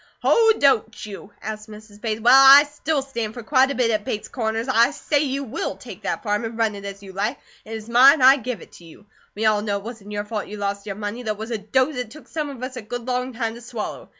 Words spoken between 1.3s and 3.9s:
asked Mrs. Bates. "Well, I still stand for quite a